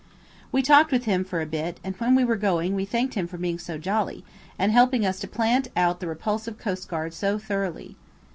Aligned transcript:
We 0.51 0.63
talked 0.63 0.91
with 0.91 1.05
him 1.05 1.23
for 1.23 1.41
a 1.41 1.45
bit, 1.45 1.79
and 1.83 1.95
when 1.97 2.15
we 2.15 2.23
were 2.25 2.35
going 2.35 2.73
we 2.73 2.85
thanked 2.85 3.13
him 3.13 3.27
for 3.27 3.37
being 3.37 3.59
so 3.59 3.77
jolly, 3.77 4.25
and 4.57 4.71
helping 4.71 5.05
us 5.05 5.19
to 5.19 5.27
plant 5.27 5.67
out 5.77 5.99
the 5.99 6.07
repulsive 6.07 6.57
coastguard 6.57 7.13
so 7.13 7.37
thoroughly. 7.37 7.95